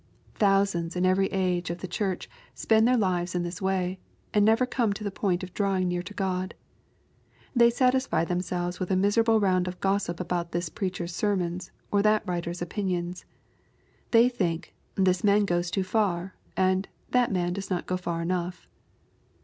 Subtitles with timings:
[0.33, 3.99] Thousands in every ageof the Church spend their lives in this way,
[4.33, 6.55] and never come to the point of drawing near to God.
[7.55, 12.27] They satisfy themselves with a miserable round of gossip about this preacher's sermons, or that
[12.27, 13.25] writer's opinions.'
[14.09, 18.67] They think" this man goes too far," and "thai" man does not go far enough."